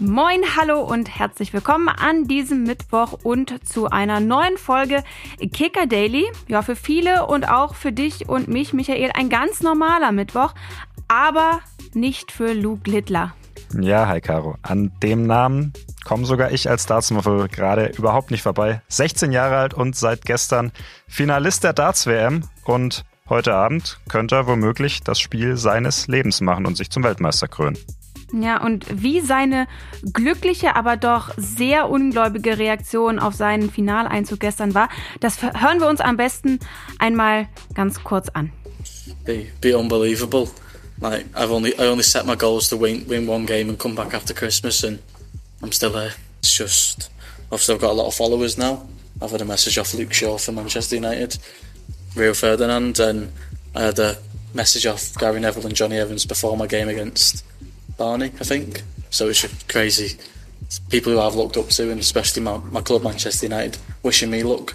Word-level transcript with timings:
Moin, 0.00 0.40
hallo 0.56 0.80
und 0.80 1.20
herzlich 1.20 1.52
willkommen 1.52 1.88
an 1.88 2.26
diesem 2.26 2.64
Mittwoch 2.64 3.12
und 3.22 3.64
zu 3.64 3.88
einer 3.88 4.18
neuen 4.18 4.58
Folge 4.58 5.04
Kicker 5.52 5.86
Daily. 5.86 6.24
Ja, 6.48 6.62
für 6.62 6.74
viele 6.74 7.26
und 7.26 7.48
auch 7.48 7.76
für 7.76 7.92
dich 7.92 8.28
und 8.28 8.48
mich, 8.48 8.72
Michael, 8.72 9.12
ein 9.14 9.28
ganz 9.28 9.62
normaler 9.62 10.10
Mittwoch, 10.10 10.52
aber 11.06 11.60
nicht 11.92 12.32
für 12.32 12.54
Luke 12.54 12.90
Littler. 12.90 13.36
Ja, 13.80 14.08
hi 14.08 14.20
Caro. 14.20 14.56
An 14.62 14.90
dem 15.00 15.28
Namen 15.28 15.72
komme 16.04 16.24
sogar 16.26 16.50
ich 16.50 16.68
als 16.68 16.86
Dartsmuffel 16.86 17.46
gerade 17.46 17.86
überhaupt 17.96 18.32
nicht 18.32 18.42
vorbei. 18.42 18.82
16 18.88 19.30
Jahre 19.30 19.58
alt 19.58 19.74
und 19.74 19.94
seit 19.94 20.24
gestern 20.24 20.72
Finalist 21.06 21.62
der 21.62 21.72
Darts-WM 21.72 22.42
und 22.64 23.04
heute 23.28 23.54
Abend 23.54 24.00
könnte 24.08 24.34
er 24.34 24.48
womöglich 24.48 25.04
das 25.04 25.20
Spiel 25.20 25.56
seines 25.56 26.08
Lebens 26.08 26.40
machen 26.40 26.66
und 26.66 26.76
sich 26.76 26.90
zum 26.90 27.04
Weltmeister 27.04 27.46
krönen. 27.46 27.78
Ja, 28.42 28.60
und 28.60 28.86
wie 28.90 29.20
seine 29.20 29.68
glückliche, 30.12 30.74
aber 30.74 30.96
doch 30.96 31.30
sehr 31.36 31.88
ungläubige 31.88 32.58
Reaktion 32.58 33.20
auf 33.20 33.34
seinen 33.34 33.70
Finaleinzug 33.70 34.40
gestern 34.40 34.74
war, 34.74 34.88
das 35.20 35.40
hören 35.40 35.78
wir 35.78 35.86
uns 35.86 36.00
am 36.00 36.16
besten 36.16 36.58
einmal 36.98 37.46
ganz 37.74 38.02
kurz 38.02 38.28
an. 38.30 38.52
Be, 39.24 39.46
be 39.60 39.78
unbelievable. 39.78 40.48
Like 41.00 41.26
I've 41.36 41.52
only 41.52 41.74
I 41.78 41.86
only 41.86 42.02
set 42.02 42.26
my 42.26 42.34
goals 42.36 42.68
to 42.70 42.76
win 42.76 43.06
win 43.08 43.28
one 43.28 43.46
game 43.46 43.68
and 43.68 43.78
come 43.78 43.94
back 43.94 44.14
after 44.14 44.34
Christmas 44.34 44.82
and 44.84 44.98
I'm 45.62 45.72
still 45.72 45.92
here. 45.92 46.12
It's 46.40 46.56
just 46.56 47.10
obviously 47.52 47.74
I've 47.76 47.80
got 47.80 47.90
a 47.90 47.94
lot 47.94 48.06
of 48.06 48.14
followers 48.14 48.58
now. 48.58 48.86
I've 49.22 49.30
had 49.30 49.42
a 49.42 49.44
message 49.44 49.78
off 49.78 49.94
Luke 49.94 50.12
Shaw 50.12 50.38
for 50.38 50.52
Manchester 50.52 50.96
United, 50.96 51.38
Rio 52.16 52.34
Ferdinand, 52.34 52.98
and 52.98 53.32
I 53.74 53.82
had 53.82 53.98
a 53.98 54.16
message 54.54 54.86
off 54.86 55.14
Gary 55.18 55.40
Neville 55.40 55.66
and 55.66 55.74
Johnny 55.74 55.98
Evans 55.98 56.26
before 56.26 56.56
my 56.56 56.66
game 56.66 56.88
against 56.88 57.44
Barney, 57.96 58.26
I 58.40 58.44
think. 58.44 58.82
So 59.10 59.28
it's 59.28 59.46
crazy. 59.68 60.16
People 60.90 61.12
who 61.12 61.20
I've 61.20 61.36
looked 61.36 61.56
up 61.56 61.68
to, 61.70 61.90
and 61.90 62.00
especially 62.00 62.42
my, 62.42 62.58
my 62.70 62.80
club 62.80 63.02
Manchester 63.02 63.46
United, 63.46 63.78
wishing 64.02 64.30
me 64.30 64.42
luck. 64.42 64.74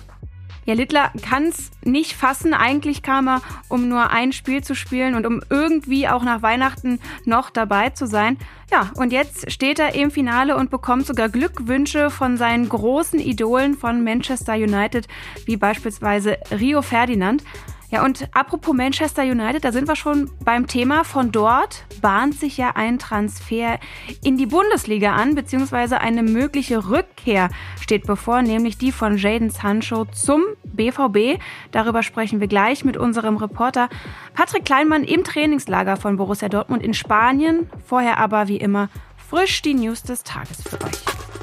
Ja, 0.65 0.75
Littler 0.75 1.11
kann 1.27 1.47
es 1.47 1.71
nicht 1.83 2.13
fassen. 2.13 2.53
Eigentlich 2.53 3.01
kam 3.01 3.27
er, 3.27 3.41
um 3.69 3.89
nur 3.89 4.11
ein 4.11 4.31
Spiel 4.31 4.63
zu 4.63 4.75
spielen 4.75 5.15
und 5.15 5.25
um 5.25 5.41
irgendwie 5.49 6.07
auch 6.07 6.21
nach 6.21 6.43
Weihnachten 6.43 6.99
noch 7.25 7.49
dabei 7.49 7.89
zu 7.89 8.05
sein. 8.05 8.37
Ja, 8.71 8.91
und 8.95 9.11
jetzt 9.11 9.51
steht 9.51 9.79
er 9.79 9.95
im 9.95 10.11
Finale 10.11 10.55
und 10.55 10.69
bekommt 10.69 11.07
sogar 11.07 11.27
Glückwünsche 11.27 12.11
von 12.11 12.37
seinen 12.37 12.69
großen 12.69 13.19
Idolen 13.19 13.75
von 13.75 14.03
Manchester 14.03 14.53
United, 14.53 15.07
wie 15.45 15.57
beispielsweise 15.57 16.37
Rio 16.51 16.83
Ferdinand. 16.83 17.43
Ja, 17.91 18.05
und 18.05 18.29
apropos 18.33 18.75
Manchester 18.75 19.23
United, 19.23 19.65
da 19.65 19.71
sind 19.71 19.87
wir 19.87 19.95
schon 19.95 20.29
beim 20.43 20.67
Thema. 20.67 21.03
Von 21.03 21.31
dort 21.31 21.85
bahnt 22.01 22.35
sich 22.35 22.55
ja 22.57 22.75
ein 22.75 22.99
Transfer 22.99 23.79
in 24.23 24.37
die 24.37 24.45
Bundesliga 24.45 25.15
an, 25.15 25.33
beziehungsweise 25.33 25.99
eine 25.99 26.21
mögliche 26.21 26.89
Rückkehr 26.89 27.49
steht 27.81 28.05
bevor, 28.05 28.43
nämlich 28.43 28.77
die 28.77 28.91
von 28.91 29.17
Jaden 29.17 29.49
Sancho 29.49 30.05
zum 30.05 30.43
BVB. 30.65 31.41
Darüber 31.71 32.03
sprechen 32.03 32.39
wir 32.39 32.47
gleich 32.47 32.85
mit 32.85 32.95
unserem 32.95 33.37
Reporter 33.37 33.89
Patrick 34.35 34.65
Kleinmann 34.65 35.03
im 35.03 35.23
Trainingslager 35.23 35.97
von 35.97 36.17
Borussia 36.17 36.47
Dortmund 36.47 36.83
in 36.83 36.93
Spanien. 36.93 37.67
Vorher 37.87 38.19
aber 38.19 38.47
wie 38.47 38.57
immer 38.57 38.89
frisch 39.17 39.63
die 39.63 39.73
News 39.73 40.03
des 40.03 40.23
Tages 40.23 40.61
für 40.61 40.79
euch. 40.85 41.38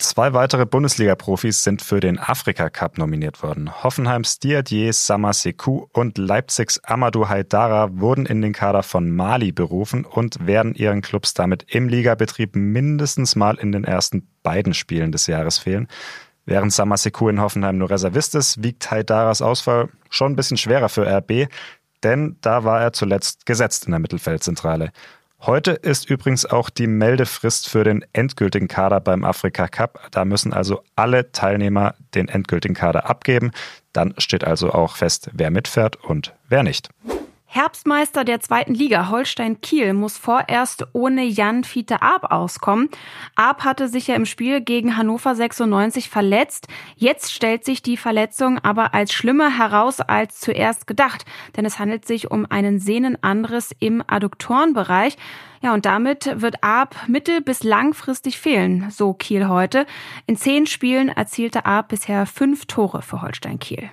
Zwei 0.00 0.32
weitere 0.32 0.64
Bundesliga-Profis 0.64 1.62
sind 1.62 1.82
für 1.82 2.00
den 2.00 2.18
Afrika-Cup 2.18 2.96
nominiert 2.96 3.42
worden. 3.42 3.84
Hoffenheims 3.84 4.38
Diadier 4.38 4.94
Samaseku 4.94 5.88
und 5.92 6.16
Leipzigs 6.16 6.78
Amadou 6.82 7.28
Haidara 7.28 7.90
wurden 7.92 8.24
in 8.24 8.40
den 8.40 8.54
Kader 8.54 8.82
von 8.82 9.10
Mali 9.10 9.52
berufen 9.52 10.06
und 10.06 10.46
werden 10.46 10.74
ihren 10.74 11.02
Clubs 11.02 11.34
damit 11.34 11.66
im 11.68 11.86
Ligabetrieb 11.86 12.56
mindestens 12.56 13.36
mal 13.36 13.56
in 13.56 13.72
den 13.72 13.84
ersten 13.84 14.26
beiden 14.42 14.72
Spielen 14.72 15.12
des 15.12 15.26
Jahres 15.26 15.58
fehlen. 15.58 15.86
Während 16.46 16.72
Samaseku 16.72 17.28
in 17.28 17.38
Hoffenheim 17.38 17.76
nur 17.76 17.90
Reservist 17.90 18.34
ist, 18.34 18.64
wiegt 18.64 18.90
Haidaras 18.90 19.42
Ausfall 19.42 19.90
schon 20.08 20.32
ein 20.32 20.36
bisschen 20.36 20.56
schwerer 20.56 20.88
für 20.88 21.06
RB, 21.06 21.50
denn 22.02 22.38
da 22.40 22.64
war 22.64 22.80
er 22.80 22.94
zuletzt 22.94 23.44
gesetzt 23.44 23.84
in 23.84 23.90
der 23.90 24.00
Mittelfeldzentrale. 24.00 24.92
Heute 25.42 25.70
ist 25.70 26.10
übrigens 26.10 26.44
auch 26.44 26.68
die 26.68 26.86
Meldefrist 26.86 27.66
für 27.70 27.82
den 27.82 28.04
endgültigen 28.12 28.68
Kader 28.68 29.00
beim 29.00 29.24
Afrika 29.24 29.68
Cup. 29.68 30.08
Da 30.10 30.26
müssen 30.26 30.52
also 30.52 30.82
alle 30.96 31.32
Teilnehmer 31.32 31.94
den 32.14 32.28
endgültigen 32.28 32.74
Kader 32.74 33.08
abgeben. 33.08 33.50
Dann 33.94 34.12
steht 34.18 34.44
also 34.44 34.70
auch 34.70 34.96
fest, 34.96 35.30
wer 35.32 35.50
mitfährt 35.50 35.96
und 35.96 36.34
wer 36.50 36.62
nicht. 36.62 36.90
Herbstmeister 37.52 38.22
der 38.22 38.38
zweiten 38.38 38.74
Liga 38.74 39.10
Holstein 39.10 39.60
Kiel 39.60 39.92
muss 39.92 40.16
vorerst 40.16 40.86
ohne 40.92 41.24
Jan 41.24 41.64
Fiete 41.64 42.00
Arp 42.00 42.30
auskommen. 42.30 42.88
Arp 43.34 43.64
hatte 43.64 43.88
sich 43.88 44.06
ja 44.06 44.14
im 44.14 44.24
Spiel 44.24 44.60
gegen 44.60 44.96
Hannover 44.96 45.34
96 45.34 46.08
verletzt. 46.08 46.68
Jetzt 46.94 47.32
stellt 47.32 47.64
sich 47.64 47.82
die 47.82 47.96
Verletzung 47.96 48.60
aber 48.60 48.94
als 48.94 49.12
schlimmer 49.12 49.58
heraus 49.58 50.00
als 50.00 50.38
zuerst 50.38 50.86
gedacht, 50.86 51.24
denn 51.56 51.64
es 51.64 51.80
handelt 51.80 52.06
sich 52.06 52.30
um 52.30 52.46
einen 52.48 52.78
Sehnenanriss 52.78 53.74
im 53.80 54.04
Adduktorenbereich. 54.06 55.16
Ja, 55.60 55.74
und 55.74 55.86
damit 55.86 56.40
wird 56.40 56.62
Arp 56.62 56.94
mittel- 57.08 57.40
bis 57.40 57.64
langfristig 57.64 58.38
fehlen, 58.38 58.90
so 58.90 59.12
Kiel 59.12 59.48
heute. 59.48 59.86
In 60.26 60.36
zehn 60.36 60.68
Spielen 60.68 61.08
erzielte 61.08 61.66
Arp 61.66 61.88
bisher 61.88 62.26
fünf 62.26 62.66
Tore 62.66 63.02
für 63.02 63.22
Holstein 63.22 63.58
Kiel. 63.58 63.90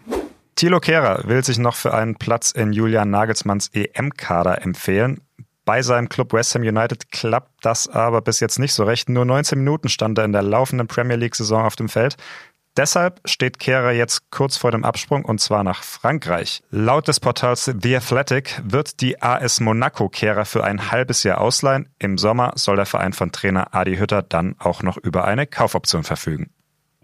Thilo 0.57 0.79
Kehrer 0.79 1.21
will 1.25 1.45
sich 1.45 1.59
noch 1.59 1.75
für 1.75 1.93
einen 1.93 2.15
Platz 2.15 2.49
in 2.49 2.73
Julian 2.73 3.11
Nagelsmanns 3.11 3.69
EM-Kader 3.73 4.63
empfehlen. 4.63 5.21
Bei 5.65 5.83
seinem 5.83 6.09
Club 6.09 6.33
West 6.33 6.55
Ham 6.55 6.63
United 6.63 7.11
klappt 7.11 7.63
das 7.63 7.87
aber 7.87 8.21
bis 8.21 8.39
jetzt 8.39 8.57
nicht 8.57 8.73
so 8.73 8.83
recht. 8.83 9.07
Nur 9.07 9.23
19 9.23 9.59
Minuten 9.59 9.87
stand 9.87 10.17
er 10.17 10.25
in 10.25 10.31
der 10.31 10.41
laufenden 10.41 10.87
Premier 10.87 11.15
League-Saison 11.15 11.63
auf 11.63 11.75
dem 11.75 11.89
Feld. 11.89 12.17
Deshalb 12.75 13.21
steht 13.25 13.59
Kehrer 13.59 13.91
jetzt 13.91 14.31
kurz 14.31 14.57
vor 14.57 14.71
dem 14.71 14.83
Absprung 14.83 15.25
und 15.25 15.39
zwar 15.39 15.63
nach 15.63 15.83
Frankreich. 15.83 16.63
Laut 16.71 17.07
des 17.07 17.19
Portals 17.19 17.71
The 17.79 17.97
Athletic 17.97 18.59
wird 18.63 19.01
die 19.01 19.21
AS 19.21 19.59
Monaco 19.59 20.09
Kehrer 20.09 20.45
für 20.45 20.63
ein 20.63 20.89
halbes 20.89 21.21
Jahr 21.21 21.39
ausleihen. 21.39 21.87
Im 21.99 22.17
Sommer 22.17 22.53
soll 22.55 22.77
der 22.77 22.87
Verein 22.87 23.13
von 23.13 23.31
Trainer 23.31 23.75
Adi 23.75 23.97
Hütter 23.97 24.23
dann 24.23 24.55
auch 24.57 24.81
noch 24.81 24.97
über 24.97 25.25
eine 25.25 25.45
Kaufoption 25.45 26.03
verfügen. 26.03 26.49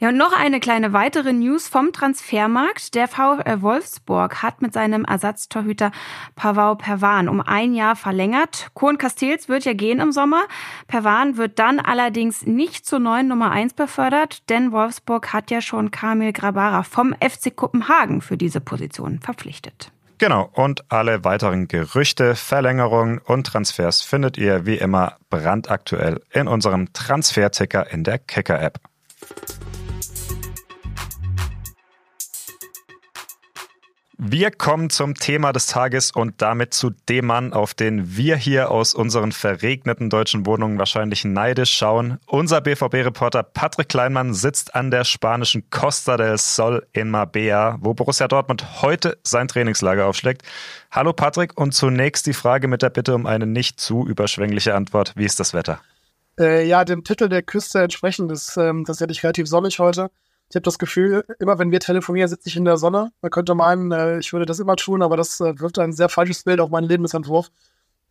Ja, 0.04 0.10
und 0.10 0.18
noch 0.18 0.34
eine 0.34 0.60
kleine 0.60 0.92
weitere 0.92 1.32
News 1.32 1.70
vom 1.70 1.94
Transfermarkt. 1.94 2.94
Der 2.94 3.08
VfL 3.08 3.62
Wolfsburg 3.62 4.44
hat 4.44 4.62
mit 4.62 4.74
seinem 4.74 5.06
Ersatztorhüter 5.06 5.94
Pavao 6.36 6.76
Perwan 6.76 7.30
um 7.30 7.40
ein 7.40 7.74
Jahr 7.74 7.96
verlängert. 7.96 8.68
Kohn 8.74 8.98
Castells 8.98 9.48
wird 9.48 9.64
ja 9.64 9.72
gehen 9.72 10.02
im 10.02 10.12
Sommer. 10.12 10.44
Perwan 10.88 11.38
wird 11.38 11.58
dann 11.58 11.80
allerdings 11.80 12.46
nicht 12.46 12.86
zur 12.86 13.00
neuen 13.00 13.30
Nummer 13.30 13.52
eins 13.52 13.74
befördert, 13.74 14.50
denn 14.50 14.74
Wolfsburg 14.74 15.32
hat 15.32 15.50
ja 15.52 15.62
schon 15.62 15.90
Kamil 15.90 16.34
Grabara 16.34 16.84
vom 16.84 17.16
FC 17.22 17.56
Kopenhagen 17.56 18.20
für 18.20 18.36
diese 18.36 18.60
Position 18.60 19.22
verpflichtet. 19.22 19.94
Genau, 20.18 20.50
und 20.52 20.84
alle 20.92 21.24
weiteren 21.24 21.70
Gerüchte, 21.70 22.36
Verlängerungen 22.36 23.20
und 23.20 23.48
Transfers 23.48 24.02
findet 24.02 24.38
ihr 24.38 24.66
wie 24.66 24.76
immer 24.76 25.16
brandaktuell 25.30 26.22
in 26.34 26.50
unserem 26.50 26.92
Transferticker 26.92 27.90
in 27.90 28.04
der 28.04 28.20
Kicker-App. 28.20 28.82
Wir 34.26 34.52
kommen 34.52 34.90
zum 34.90 35.16
Thema 35.16 35.52
des 35.52 35.68
Tages 35.68 36.12
und 36.12 36.42
damit 36.42 36.74
zu 36.74 36.92
dem 37.10 37.26
Mann, 37.26 37.52
auf 37.52 37.74
den 37.74 38.16
wir 38.16 38.38
hier 38.38 38.72
aus 38.72 38.94
unseren 38.94 39.34
verregneten 39.34 40.10
deutschen 40.10 40.46
Wohnungen 40.46 40.80
wahrscheinlich 40.80 41.26
neidisch 41.26 41.74
schauen. 41.74 42.20
Unser 42.26 42.62
BVB-Reporter 42.62 43.44
Patrick 43.44 43.90
Kleinmann 43.90 44.34
sitzt 44.34 44.76
an 44.76 44.92
der 44.92 45.04
spanischen 45.04 45.70
Costa 45.72 46.16
del 46.16 46.38
Sol 46.38 46.88
in 46.94 47.10
Marbella, 47.10 47.78
wo 47.82 47.94
Borussia 47.94 48.30
Dortmund 48.30 48.82
heute 48.82 49.18
sein 49.24 49.50
Trainingslager 49.50 50.06
aufschlägt. 50.06 50.44
Hallo 50.90 51.12
Patrick 51.12 51.60
und 51.60 51.74
zunächst 51.74 52.26
die 52.26 52.32
Frage 52.32 52.70
mit 52.70 52.82
der 52.82 52.92
Bitte 52.92 53.16
um 53.16 53.26
eine 53.26 53.46
nicht 53.46 53.82
zu 53.82 54.08
überschwängliche 54.08 54.74
Antwort. 54.74 55.12
Wie 55.18 55.26
ist 55.26 55.42
das 55.42 55.54
Wetter? 55.54 55.82
Äh, 56.40 56.66
ja, 56.66 56.86
dem 56.86 57.04
Titel 57.04 57.28
der 57.28 57.44
Küste 57.44 57.82
entsprechend 57.82 58.32
ist 58.32 58.56
ähm, 58.56 58.86
tatsächlich 58.86 59.22
relativ 59.22 59.48
sonnig 59.48 59.80
heute. 59.80 60.10
Ich 60.54 60.56
habe 60.56 60.66
das 60.66 60.78
Gefühl, 60.78 61.26
immer 61.40 61.58
wenn 61.58 61.72
wir 61.72 61.80
telefonieren, 61.80 62.30
sitze 62.30 62.48
ich 62.48 62.56
in 62.56 62.64
der 62.64 62.78
Sonne. 62.78 63.12
Man 63.24 63.32
könnte 63.32 63.56
meinen, 63.56 63.92
äh, 63.92 64.20
ich 64.20 64.34
würde 64.34 64.46
das 64.46 64.60
immer 64.60 64.76
tun, 64.76 65.02
aber 65.02 65.18
das 65.18 65.40
äh, 65.40 65.60
wirft 65.60 65.80
ein 65.80 65.94
sehr 65.94 66.10
falsches 66.10 66.44
Bild 66.44 66.60
auf 66.60 66.70
meinen 66.70 66.88
Lebensentwurf. 66.88 67.50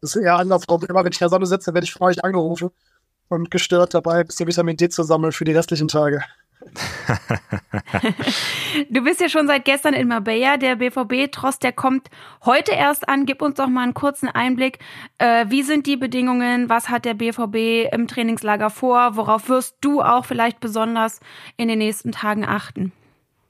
Das 0.00 0.16
ist 0.16 0.22
eher 0.22 0.38
andersrum. 0.38 0.82
Immer 0.82 1.04
wenn 1.04 1.12
ich 1.12 1.20
in 1.20 1.26
der 1.26 1.28
Sonne 1.28 1.46
sitze, 1.46 1.72
werde 1.72 1.84
ich 1.84 2.00
euch 2.00 2.24
angerufen 2.24 2.70
und 3.28 3.52
gestört 3.52 3.94
dabei, 3.94 4.14
ein 4.14 4.26
bisschen 4.26 4.48
Vitamin 4.48 4.76
D 4.76 4.88
zu 4.88 5.04
sammeln 5.04 5.30
für 5.30 5.44
die 5.44 5.52
restlichen 5.52 5.86
Tage. 5.86 6.24
Du 8.90 9.02
bist 9.02 9.20
ja 9.20 9.28
schon 9.28 9.46
seit 9.46 9.64
gestern 9.64 9.94
in 9.94 10.08
Marbella. 10.08 10.56
Der 10.56 10.76
BVB-Tross, 10.76 11.58
der 11.58 11.72
kommt 11.72 12.08
heute 12.44 12.72
erst 12.72 13.08
an. 13.08 13.26
Gib 13.26 13.42
uns 13.42 13.56
doch 13.56 13.68
mal 13.68 13.82
einen 13.82 13.94
kurzen 13.94 14.28
Einblick. 14.28 14.78
Äh, 15.18 15.46
wie 15.48 15.62
sind 15.62 15.86
die 15.86 15.96
Bedingungen? 15.96 16.68
Was 16.68 16.88
hat 16.88 17.04
der 17.04 17.14
BVB 17.14 17.92
im 17.92 18.08
Trainingslager 18.08 18.70
vor? 18.70 19.16
Worauf 19.16 19.48
wirst 19.48 19.76
du 19.80 20.02
auch 20.02 20.24
vielleicht 20.24 20.60
besonders 20.60 21.20
in 21.56 21.68
den 21.68 21.78
nächsten 21.78 22.12
Tagen 22.12 22.44
achten? 22.44 22.92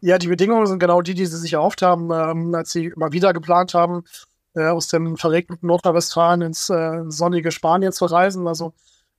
Ja, 0.01 0.19
die 0.19 0.29
Bedingungen 0.29 0.67
sind 0.67 0.81
genau 0.81 1.01
die, 1.01 1.15
die 1.15 1.27
sie 1.27 1.37
sich 1.37 1.53
erhofft 1.53 1.81
haben, 1.83 2.11
ähm, 2.11 2.55
als 2.55 2.73
sie 2.73 2.93
mal 2.97 3.13
wieder 3.13 3.33
geplant 3.33 3.73
haben, 3.73 4.03
äh, 4.55 4.67
aus 4.67 4.89
dem 4.89 5.17
verregneten 5.17 5.69
Nordrhein-Westfalen 5.69 6.43
ins 6.43 6.69
äh, 6.71 7.05
sonnige 7.07 7.53
Spanien 7.53 7.93
zu 7.93 8.07
reisen. 8.07 8.49
Also 8.49 8.73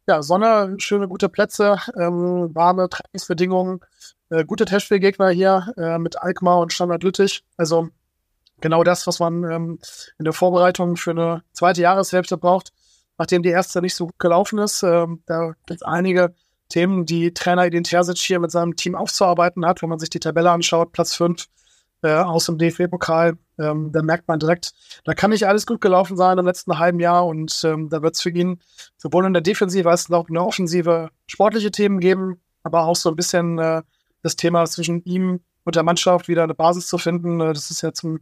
ja, 0.08 0.22
Sonne, 0.22 0.76
schöne, 0.80 1.08
gute 1.08 1.30
Plätze, 1.30 1.78
ähm, 1.98 2.54
warme 2.54 2.90
Trainingsbedingungen, 2.90 3.80
äh, 4.30 4.44
gute 4.46 4.66
Testspielgegner 4.66 5.30
hier 5.30 5.74
äh, 5.78 5.98
mit 5.98 6.22
Alkmaar 6.22 6.60
und 6.60 6.74
Standard 6.74 7.04
Lüttich. 7.04 7.44
Also 7.58 7.90
genau 8.60 8.84
das, 8.84 9.08
was 9.08 9.20
man 9.20 9.44
ähm, 9.44 9.80
in 10.20 10.26
der 10.26 10.34
Vorbereitung 10.34 10.98
für 10.98 11.12
eine 11.12 11.44
zweite 11.54 11.82
Jahreshälfte 11.82 12.38
braucht, 12.38 12.74
nachdem 13.18 13.44
die 13.44 13.50
erste 13.50 13.82
nicht 13.82 13.96
so 13.96 14.08
gut 14.08 14.20
gelaufen 14.20 14.60
ist. 14.60 14.84
Ähm, 14.84 15.22
da 15.26 15.54
gibt 15.66 15.82
es 15.82 15.84
einige 15.84 16.34
Themen, 16.70 17.06
die 17.06 17.34
Trainer 17.34 17.66
Edin 17.66 17.84
Terzic 17.84 18.18
hier 18.18 18.40
mit 18.40 18.52
seinem 18.52 18.76
Team 18.76 18.96
aufzuarbeiten 18.96 19.66
hat, 19.66 19.82
wenn 19.82 19.90
man 19.90 20.00
sich 20.00 20.10
die 20.10 20.20
Tabelle 20.20 20.52
anschaut, 20.52 20.92
Platz 20.92 21.14
5 21.16 21.48
äh, 22.02 22.14
aus 22.14 22.46
dem 22.48 22.58
DFB-Pokal, 22.58 23.38
ähm, 23.60 23.92
da 23.92 24.02
merkt 24.02 24.28
man 24.28 24.40
direkt, 24.40 24.74
da 25.04 25.14
kann 25.14 25.32
nicht 25.32 25.48
alles 25.48 25.66
gut 25.66 25.82
gelaufen 25.82 26.18
sein 26.18 26.38
im 26.38 26.46
letzten 26.46 26.80
halben 26.80 27.00
Jahr 27.00 27.26
und 27.26 27.64
ähm, 27.64 27.90
da 27.90 28.02
wird 28.02 28.16
es 28.16 28.22
für 28.22 28.30
ihn 28.30 28.60
sowohl 28.98 29.26
in 29.26 29.34
der 29.34 29.42
Defensive 29.42 29.90
als 29.90 30.12
auch 30.12 30.28
in 30.28 30.36
der 30.36 30.46
Offensive 30.46 31.10
sportliche 31.28 31.72
Themen 31.72 32.00
geben, 32.00 32.42
aber 32.64 32.84
auch 32.84 32.96
so 32.96 33.10
ein 33.10 33.16
bisschen 33.16 33.60
äh, 33.60 33.84
das 34.22 34.36
Thema 34.36 34.66
zwischen 34.66 35.04
ihm 35.04 35.42
und 35.64 35.76
der 35.76 35.84
Mannschaft 35.84 36.28
wieder 36.28 36.44
eine 36.44 36.56
Basis 36.56 36.88
zu 36.88 36.98
finden. 36.98 37.40
Äh, 37.42 37.54
das 37.54 37.70
ist 37.70 37.82
ja 37.82 37.94
zum 37.94 38.20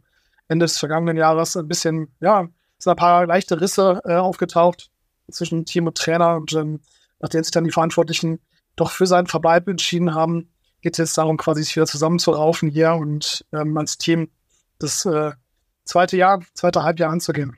Ende 0.48 0.66
des 0.66 0.78
vergangenen 0.78 1.16
Jahres 1.16 1.56
ein 1.56 1.68
bisschen, 1.68 2.14
ja, 2.20 2.48
sind 2.78 2.90
ein 2.90 2.96
paar 2.96 3.26
leichte 3.26 3.60
Risse 3.60 4.00
äh, 4.04 4.16
aufgetaucht 4.16 4.90
zwischen 5.30 5.64
Team 5.64 5.86
und 5.86 5.96
Trainer 5.96 6.36
und 6.36 6.52
ähm, 6.52 6.80
nachdem 7.20 7.42
sich 7.42 7.52
dann 7.52 7.64
die 7.64 7.70
Verantwortlichen 7.70 8.40
doch 8.76 8.90
für 8.90 9.06
seinen 9.06 9.26
Verbleib 9.26 9.68
entschieden 9.68 10.14
haben, 10.14 10.50
geht 10.82 10.98
es 10.98 11.14
darum, 11.14 11.36
quasi 11.36 11.62
sich 11.62 11.76
wieder 11.76 11.86
zusammenzuraufen 11.86 12.68
hier 12.68 12.94
und 12.94 13.44
ähm, 13.52 13.76
als 13.78 13.98
Team 13.98 14.30
das 14.82 15.04
äh, 15.04 15.32
zweite 15.84 16.16
Jahr, 16.16 16.42
zweite 16.54 16.82
Halbjahr 16.82 17.10
anzugehen. 17.10 17.56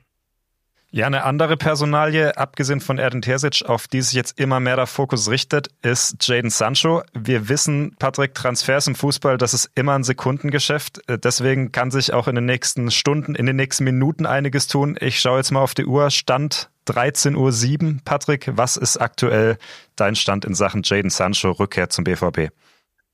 Ja, 0.95 1.07
eine 1.07 1.25
andere 1.25 1.57
Personalie, 1.57 2.37
abgesehen 2.37 2.79
von 2.79 2.97
Erden 2.97 3.21
Terzic, 3.21 3.63
auf 3.65 3.85
die 3.85 4.01
sich 4.01 4.13
jetzt 4.13 4.39
immer 4.39 4.61
mehr 4.61 4.77
der 4.77 4.87
Fokus 4.87 5.29
richtet, 5.29 5.67
ist 5.81 6.25
Jaden 6.25 6.49
Sancho. 6.49 7.03
Wir 7.13 7.49
wissen, 7.49 7.97
Patrick, 7.99 8.33
Transfers 8.33 8.87
im 8.87 8.95
Fußball, 8.95 9.37
das 9.37 9.53
ist 9.53 9.69
immer 9.75 9.93
ein 9.95 10.05
Sekundengeschäft. 10.05 11.01
Äh, 11.09 11.19
deswegen 11.19 11.73
kann 11.73 11.91
sich 11.91 12.13
auch 12.13 12.29
in 12.29 12.35
den 12.35 12.45
nächsten 12.45 12.91
Stunden, 12.91 13.35
in 13.35 13.45
den 13.45 13.57
nächsten 13.57 13.83
Minuten 13.83 14.25
einiges 14.25 14.67
tun. 14.67 14.95
Ich 15.01 15.19
schaue 15.19 15.39
jetzt 15.39 15.51
mal 15.51 15.59
auf 15.59 15.73
die 15.73 15.85
Uhr. 15.85 16.11
Stand 16.11 16.69
13.07 16.87 17.35
Uhr. 17.83 17.99
Patrick, 18.05 18.51
was 18.53 18.77
ist 18.77 18.95
aktuell 18.95 19.57
dein 19.97 20.15
Stand 20.15 20.45
in 20.45 20.55
Sachen 20.55 20.81
Jaden 20.81 21.09
Sancho 21.09 21.51
Rückkehr 21.51 21.89
zum 21.89 22.05
BVB? 22.05 22.51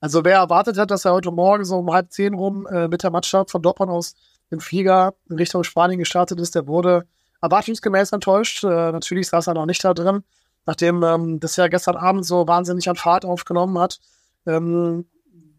Also 0.01 0.25
wer 0.25 0.37
erwartet 0.37 0.77
hat, 0.79 0.89
dass 0.89 1.05
er 1.05 1.13
heute 1.13 1.31
Morgen 1.31 1.63
so 1.63 1.77
um 1.77 1.93
halb 1.93 2.11
zehn 2.11 2.33
rum 2.33 2.65
äh, 2.65 2.87
mit 2.87 3.03
der 3.03 3.11
Mannschaft 3.11 3.51
von 3.51 3.61
Dortmund 3.61 3.91
aus 3.91 4.15
im 4.49 4.59
Flieger 4.59 5.13
in 5.29 5.37
Richtung 5.37 5.63
Spanien 5.63 5.99
gestartet 5.99 6.39
ist, 6.39 6.55
der 6.55 6.67
wurde 6.67 7.05
erwartungsgemäß 7.39 8.11
enttäuscht. 8.11 8.63
Äh, 8.63 8.91
natürlich 8.91 9.29
saß 9.29 9.47
er 9.47 9.53
noch 9.53 9.67
nicht 9.67 9.83
da 9.83 9.93
drin, 9.93 10.23
nachdem 10.65 11.03
ähm, 11.03 11.39
das 11.39 11.55
ja 11.55 11.67
gestern 11.67 11.97
Abend 11.97 12.25
so 12.25 12.47
wahnsinnig 12.47 12.89
an 12.89 12.95
Fahrt 12.95 13.25
aufgenommen 13.25 13.77
hat. 13.77 13.99
Ähm, 14.47 15.05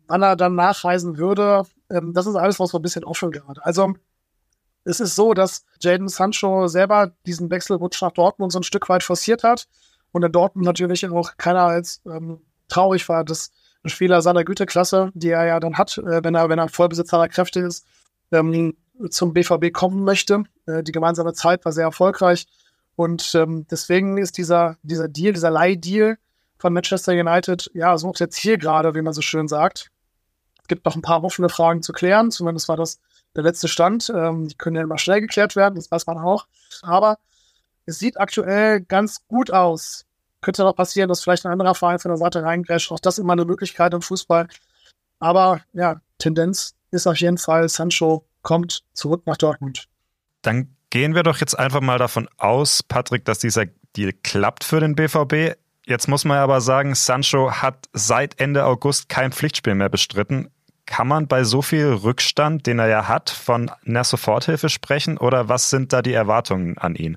wann 0.08 0.22
er 0.22 0.34
dann 0.34 0.56
nachreisen 0.56 1.18
würde, 1.18 1.62
ähm, 1.88 2.12
das 2.12 2.26
ist 2.26 2.34
alles 2.34 2.58
noch 2.58 2.66
so 2.66 2.78
ein 2.78 2.82
bisschen 2.82 3.04
offen 3.04 3.30
gerade. 3.30 3.64
Also 3.64 3.94
es 4.82 4.98
ist 4.98 5.14
so, 5.14 5.34
dass 5.34 5.64
Jaden 5.80 6.08
Sancho 6.08 6.66
selber 6.66 7.12
diesen 7.26 7.48
Wechselrutsch 7.48 8.02
nach 8.02 8.10
Dortmund 8.10 8.50
so 8.50 8.58
ein 8.58 8.64
Stück 8.64 8.88
weit 8.88 9.04
forciert 9.04 9.44
hat 9.44 9.68
und 10.10 10.24
in 10.24 10.32
Dortmund 10.32 10.66
natürlich 10.66 11.08
auch 11.08 11.36
keiner 11.36 11.62
als 11.62 12.02
ähm, 12.06 12.40
traurig 12.66 13.08
war, 13.08 13.24
dass 13.24 13.52
ein 13.84 13.88
Spieler 13.88 14.23
seiner 14.23 14.44
Güteklasse, 14.44 15.11
die 15.14 15.31
er 15.31 15.44
ja 15.44 15.61
dann 15.61 15.79
hat, 15.79 15.99
äh, 15.99 16.23
wenn 16.23 16.34
er, 16.34 16.49
wenn 16.49 16.58
er 16.58 16.69
Vollbesitzer 16.69 17.19
der 17.19 17.29
Kräfte 17.29 17.61
ist, 17.61 17.87
ähm, 18.31 18.76
zum 19.11 19.32
BVB 19.32 19.73
kommen 19.73 20.05
möchte. 20.05 20.44
Äh, 20.67 20.82
die 20.82 20.93
gemeinsame 20.93 21.32
Zeit 21.32 21.64
war 21.64 21.73
sehr 21.73 21.84
erfolgreich. 21.84 22.46
Und 22.94 23.34
ähm, 23.34 23.67
deswegen 23.70 24.19
ist 24.19 24.38
dieser, 24.38 24.76
dieser 24.82 25.08
Deal, 25.08 25.32
dieser 25.32 25.50
Leihdeal 25.50 26.19
von 26.58 26.73
Manchester 26.73 27.12
United, 27.12 27.70
ja, 27.75 27.96
sucht 27.99 28.20
jetzt 28.20 28.37
hier 28.37 28.58
gerade, 28.58 28.94
wie 28.94 29.02
man 29.02 29.14
so 29.14 29.23
schön 29.23 29.49
sagt. 29.49 29.90
Es 30.61 30.69
gibt 30.69 30.85
noch 30.85 30.94
ein 30.94 31.02
paar 31.02 31.25
offene 31.25 31.49
Fragen 31.49 31.82
zu 31.82 31.93
klären. 31.93 32.31
Zumindest 32.31 32.69
war 32.69 32.76
das 32.76 33.00
der 33.35 33.43
letzte 33.43 33.69
Stand. 33.69 34.12
Ähm, 34.14 34.46
die 34.46 34.56
können 34.56 34.76
ja 34.76 34.82
immer 34.82 34.99
schnell 34.99 35.20
geklärt 35.20 35.56
werden, 35.56 35.75
das 35.75 35.90
weiß 35.90 36.06
man 36.06 36.19
auch. 36.19 36.46
Aber 36.82 37.19
es 37.87 37.99
sieht 37.99 38.20
aktuell 38.20 38.81
ganz 38.81 39.26
gut 39.26 39.50
aus 39.50 40.05
könnte 40.42 40.62
noch 40.62 40.76
passieren, 40.76 41.08
dass 41.08 41.22
vielleicht 41.22 41.46
ein 41.46 41.52
anderer 41.52 41.74
Verein 41.74 41.98
von 41.98 42.10
der 42.10 42.18
Seite 42.18 42.42
reingrätscht. 42.42 42.92
Auch 42.92 43.00
das 43.00 43.18
immer 43.18 43.32
eine 43.32 43.44
Möglichkeit 43.44 43.94
im 43.94 44.02
Fußball. 44.02 44.48
Aber 45.18 45.60
ja, 45.72 46.00
Tendenz 46.18 46.74
ist 46.90 47.06
auf 47.06 47.16
jeden 47.16 47.38
Fall, 47.38 47.68
Sancho 47.68 48.26
kommt 48.42 48.82
zurück 48.92 49.22
nach 49.24 49.36
Dortmund. 49.36 49.88
Dann 50.42 50.76
gehen 50.90 51.14
wir 51.14 51.22
doch 51.22 51.38
jetzt 51.38 51.58
einfach 51.58 51.80
mal 51.80 51.98
davon 51.98 52.28
aus, 52.36 52.82
Patrick, 52.82 53.24
dass 53.24 53.38
dieser 53.38 53.66
Deal 53.96 54.12
klappt 54.12 54.64
für 54.64 54.80
den 54.80 54.94
BVB. 54.94 55.56
Jetzt 55.86 56.08
muss 56.08 56.24
man 56.24 56.38
aber 56.38 56.60
sagen, 56.60 56.94
Sancho 56.94 57.50
hat 57.50 57.88
seit 57.92 58.40
Ende 58.40 58.64
August 58.64 59.08
kein 59.08 59.32
Pflichtspiel 59.32 59.74
mehr 59.74 59.88
bestritten. 59.88 60.50
Kann 60.86 61.08
man 61.08 61.28
bei 61.28 61.44
so 61.44 61.62
viel 61.62 61.86
Rückstand, 61.86 62.66
den 62.66 62.78
er 62.78 62.88
ja 62.88 63.08
hat, 63.08 63.30
von 63.30 63.70
einer 63.86 64.04
Soforthilfe 64.04 64.68
sprechen 64.68 65.16
oder 65.16 65.48
was 65.48 65.70
sind 65.70 65.92
da 65.92 66.02
die 66.02 66.12
Erwartungen 66.12 66.76
an 66.76 66.96
ihn? 66.96 67.16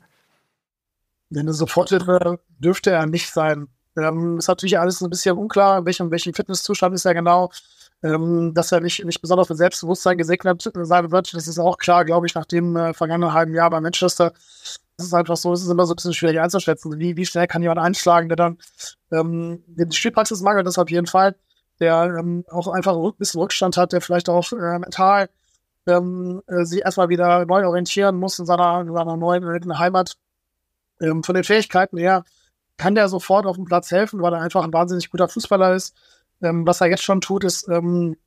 Denn 1.30 1.42
eine 1.42 1.54
Soforthilfe 1.54 2.40
dürfte 2.60 2.92
er 2.92 3.06
nicht 3.06 3.32
sein. 3.32 3.68
Ähm, 3.98 4.38
ist 4.38 4.48
natürlich 4.48 4.78
alles 4.78 5.02
ein 5.02 5.10
bisschen 5.10 5.38
unklar, 5.38 5.80
in 5.80 5.86
welchem, 5.86 6.12
welchem 6.12 6.34
Fitnesszustand 6.34 6.94
ist 6.96 7.06
er 7.06 7.14
genau. 7.14 7.52
Ähm, 8.04 8.54
dass 8.54 8.72
er 8.72 8.82
nicht, 8.82 9.04
nicht 9.06 9.22
besonders 9.22 9.50
mit 9.50 9.58
Selbstbewusstsein 9.58 10.18
gesegnet 10.18 10.70
sein 10.74 11.12
wird, 11.12 11.34
das 11.34 11.48
ist 11.48 11.58
auch 11.58 11.78
klar, 11.78 12.06
glaube 12.06 12.28
ich, 12.28 12.36
nach 12.36 12.46
dem 12.46 12.76
äh, 12.76 12.94
vergangenen 12.94 13.34
halben 13.34 13.56
Jahr 13.56 13.70
bei 13.70 13.80
Manchester. 13.80 14.34
Das 14.98 15.08
ist 15.08 15.14
einfach 15.14 15.38
so, 15.38 15.54
es 15.54 15.64
ist 15.64 15.70
immer 15.70 15.86
so 15.86 15.94
ein 15.94 15.96
bisschen 15.96 16.14
schwierig 16.14 16.40
einzuschätzen. 16.40 17.00
Wie, 17.00 17.18
wie 17.18 17.26
schnell 17.26 17.48
kann 17.48 17.62
jemand 17.62 17.80
einschlagen, 17.80 18.30
der 18.30 18.36
dann 18.36 18.58
ähm, 19.12 19.64
den 19.68 19.92
Spielpraxis 19.92 20.42
mangelt, 20.42 20.68
das 20.68 20.78
auf 20.78 20.90
jeden 20.90 21.08
Fall, 21.08 21.36
der 21.80 22.16
ähm, 22.20 22.46
auch 22.50 22.68
einfach 22.68 22.96
ein 22.96 23.14
bisschen 23.18 23.42
Rückstand 23.42 23.78
hat, 23.78 23.94
der 23.94 24.02
vielleicht 24.02 24.30
auch 24.30 24.52
äh, 24.52 24.80
mental 24.80 25.30
ähm, 25.88 26.42
äh, 26.48 26.64
sich 26.66 26.82
erstmal 26.82 27.10
wieder 27.10 27.46
neu 27.46 27.66
orientieren 27.66 28.18
muss 28.18 28.40
in 28.40 28.46
seiner, 28.46 28.82
in 28.82 28.94
seiner 28.94 29.18
neuen 29.18 29.78
Heimat. 29.80 30.18
Ähm, 31.02 31.24
von 31.24 31.36
den 31.36 31.44
Fähigkeiten 31.44 31.98
her 31.98 32.24
kann 32.78 32.96
der 32.96 33.10
sofort 33.10 33.46
auf 33.46 33.56
dem 33.56 33.66
Platz 33.66 33.92
helfen, 33.92 34.22
weil 34.22 34.34
er 34.34 34.42
einfach 34.42 34.64
ein 34.64 34.74
wahnsinnig 34.74 35.10
guter 35.10 35.28
Fußballer 35.28 35.76
ist. 35.76 35.96
Ähm, 36.42 36.66
was 36.68 36.82
er 36.82 36.88
jetzt 36.88 37.04
schon 37.04 37.22
tut, 37.22 37.44
ist, 37.44 37.68
ähm, 37.70 38.18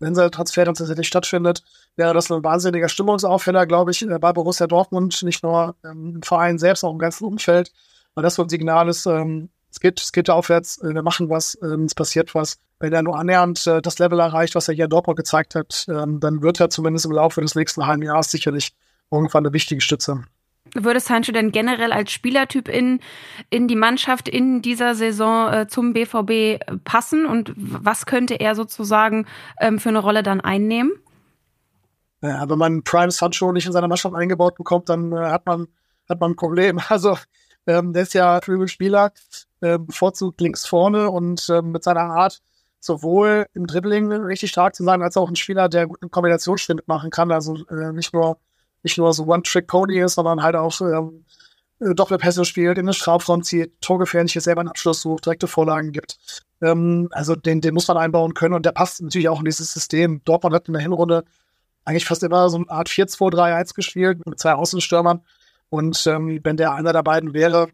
wenn 0.00 0.14
sein 0.14 0.30
Transfer 0.30 0.64
dann 0.64 0.74
tatsächlich 0.74 1.08
stattfindet, 1.08 1.62
wäre 1.96 2.12
das 2.12 2.30
ein 2.30 2.44
wahnsinniger 2.44 2.88
Stimmungsaufheller, 2.88 3.66
glaube 3.66 3.90
ich, 3.90 4.02
äh, 4.02 4.18
bei 4.18 4.32
Borussia 4.32 4.66
Dortmund, 4.66 5.22
nicht 5.22 5.42
nur 5.42 5.76
ähm, 5.84 6.16
im 6.16 6.22
Verein 6.22 6.58
selbst, 6.58 6.84
auch 6.84 6.92
im 6.92 6.98
ganzen 6.98 7.24
Umfeld, 7.24 7.72
weil 8.14 8.22
das 8.22 8.34
so 8.34 8.42
ein 8.42 8.48
Signal 8.48 8.88
ist, 8.88 9.06
ähm, 9.06 9.48
es 9.70 9.80
geht, 9.80 10.00
es 10.00 10.12
geht 10.12 10.30
aufwärts, 10.30 10.78
äh, 10.82 10.94
wir 10.94 11.02
machen 11.02 11.30
was, 11.30 11.58
ähm, 11.62 11.84
es 11.84 11.94
passiert 11.94 12.34
was. 12.34 12.58
Wenn 12.80 12.92
er 12.92 13.02
nur 13.02 13.18
annähernd 13.18 13.66
äh, 13.66 13.80
das 13.80 13.98
Level 13.98 14.20
erreicht, 14.20 14.54
was 14.54 14.68
er 14.68 14.74
hier 14.74 14.84
in 14.84 14.90
Dortmund 14.90 15.16
gezeigt 15.16 15.54
hat, 15.54 15.84
dann 15.86 16.42
wird 16.42 16.60
er 16.60 16.70
zumindest 16.70 17.06
im 17.06 17.12
Laufe 17.12 17.40
des 17.40 17.54
nächsten 17.54 17.86
halben 17.86 18.02
Jahres 18.02 18.30
sicherlich 18.30 18.74
irgendwann 19.10 19.46
eine 19.46 19.54
wichtige 19.54 19.80
Stütze 19.80 20.24
würde 20.74 21.00
Sancho 21.00 21.32
denn 21.32 21.52
generell 21.52 21.92
als 21.92 22.12
Spielertyp 22.12 22.68
in, 22.68 23.00
in 23.50 23.68
die 23.68 23.76
Mannschaft 23.76 24.28
in 24.28 24.60
dieser 24.60 24.94
Saison 24.94 25.52
äh, 25.52 25.66
zum 25.68 25.92
BVB 25.92 26.30
äh, 26.30 26.58
passen 26.84 27.26
und 27.26 27.52
was 27.56 28.06
könnte 28.06 28.34
er 28.34 28.54
sozusagen 28.54 29.26
ähm, 29.60 29.78
für 29.78 29.88
eine 29.88 30.00
Rolle 30.00 30.22
dann 30.22 30.40
einnehmen? 30.40 30.92
Ja, 32.22 32.48
wenn 32.48 32.58
man 32.58 32.82
Prime 32.82 33.10
Sancho 33.10 33.52
nicht 33.52 33.66
in 33.66 33.72
seiner 33.72 33.88
Mannschaft 33.88 34.14
eingebaut 34.14 34.56
bekommt, 34.56 34.88
dann 34.88 35.12
äh, 35.12 35.16
hat 35.16 35.46
man 35.46 35.68
hat 36.08 36.20
man 36.20 36.32
ein 36.32 36.36
Problem. 36.36 36.80
Also 36.88 37.16
ähm, 37.66 37.92
der 37.92 38.02
ist 38.02 38.14
ja 38.14 38.40
Flügelspieler, 38.42 39.12
äh, 39.60 39.78
bevorzugt 39.78 40.40
links 40.40 40.66
vorne 40.66 41.10
und 41.10 41.48
äh, 41.48 41.62
mit 41.62 41.82
seiner 41.82 42.02
Art 42.02 42.42
sowohl 42.78 43.46
im 43.54 43.66
Dribbling 43.66 44.12
richtig 44.12 44.50
stark 44.50 44.74
zu 44.74 44.84
sein, 44.84 45.02
als 45.02 45.16
auch 45.16 45.28
ein 45.28 45.36
Spieler, 45.36 45.70
der 45.70 45.86
guten 45.86 46.10
Kombinationsschritt 46.10 46.86
machen 46.86 47.10
kann. 47.10 47.32
Also 47.32 47.56
äh, 47.70 47.92
nicht 47.92 48.12
nur 48.12 48.38
nicht 48.84 48.98
nur 48.98 49.12
so 49.12 49.26
One-Trick-Pony 49.26 49.98
ist, 50.00 50.14
sondern 50.14 50.42
halt 50.42 50.56
auch 50.56 50.80
ähm, 50.80 51.24
äh, 51.80 51.94
Doppelpässe 51.94 52.44
spielt, 52.44 52.78
in 52.78 52.86
den 52.86 52.94
Strafraum 52.94 53.42
zieht, 53.42 53.80
torgefährlich 53.80 54.32
selber 54.34 54.60
einen 54.60 54.68
Abschluss 54.68 55.00
sucht, 55.00 55.26
direkte 55.26 55.46
Vorlagen 55.46 55.92
gibt. 55.92 56.18
Ähm, 56.62 57.08
also 57.12 57.34
den, 57.34 57.60
den 57.60 57.74
muss 57.74 57.88
man 57.88 57.96
einbauen 57.96 58.34
können 58.34 58.54
und 58.54 58.66
der 58.66 58.72
passt 58.72 59.02
natürlich 59.02 59.28
auch 59.28 59.40
in 59.40 59.44
dieses 59.44 59.72
System. 59.72 60.22
Dortmund 60.24 60.54
hat 60.54 60.68
in 60.68 60.74
der 60.74 60.82
Hinrunde 60.82 61.24
eigentlich 61.84 62.06
fast 62.06 62.22
immer 62.22 62.48
so 62.48 62.58
eine 62.58 62.70
Art 62.70 62.88
4-2-3-1 62.88 63.74
gespielt 63.74 64.26
mit 64.26 64.38
zwei 64.38 64.54
Außenstürmern. 64.54 65.22
Und 65.68 66.06
ähm, 66.06 66.40
wenn 66.42 66.56
der 66.56 66.72
einer 66.72 66.92
der 66.92 67.02
beiden 67.02 67.34
wäre, 67.34 67.68